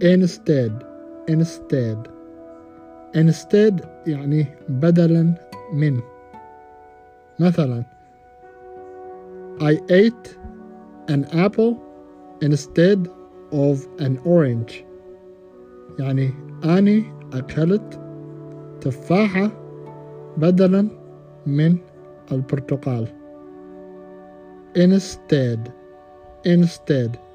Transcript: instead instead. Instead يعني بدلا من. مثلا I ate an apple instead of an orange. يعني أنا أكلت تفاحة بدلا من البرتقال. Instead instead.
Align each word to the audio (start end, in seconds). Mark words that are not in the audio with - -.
instead 0.00 0.72
instead. 1.28 2.08
Instead 3.14 3.86
يعني 4.06 4.46
بدلا 4.68 5.34
من. 5.72 6.00
مثلا 7.40 7.84
I 9.60 9.74
ate 9.90 10.38
an 11.08 11.24
apple 11.32 11.74
instead 12.40 13.08
of 13.52 13.88
an 13.98 14.18
orange. 14.24 14.84
يعني 15.98 16.30
أنا 16.64 17.02
أكلت 17.32 18.00
تفاحة 18.80 19.50
بدلا 20.36 20.88
من 21.46 21.76
البرتقال. 22.32 23.06
Instead 24.76 25.72
instead. 26.46 27.27